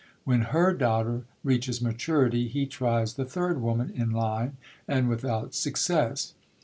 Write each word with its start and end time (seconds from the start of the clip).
When 0.23 0.41
her 0.49 0.73
daughter 0.73 1.25
reaches 1.43 1.79
maturity, 1.79 2.47
he 2.47 2.65
tries 2.65 3.13
the 3.13 3.23
third 3.23 3.61
woman 3.61 3.91
in 3.91 4.09
line 4.09 4.57
and 4.87 5.07
without 5.07 5.53
success. 5.53 6.33